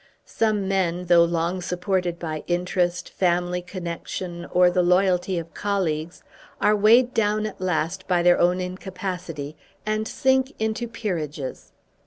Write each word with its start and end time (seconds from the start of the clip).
Some 0.25 0.67
men, 0.67 1.05
though 1.05 1.23
long 1.23 1.61
supported 1.61 2.17
by 2.17 2.43
interest, 2.47 3.07
family 3.09 3.61
connection, 3.61 4.45
or 4.45 4.71
the 4.71 4.81
loyalty 4.81 5.37
of 5.37 5.53
colleagues, 5.53 6.23
are 6.59 6.75
weighed 6.75 7.13
down 7.13 7.45
at 7.45 7.61
last 7.61 8.07
by 8.07 8.23
their 8.23 8.39
own 8.39 8.59
incapacity 8.59 9.55
and 9.85 10.07
sink 10.07 10.55
into 10.57 10.87
peerages. 10.87 11.71